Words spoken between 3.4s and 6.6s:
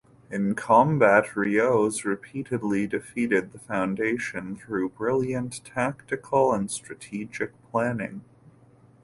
the Foundation through brilliant tactical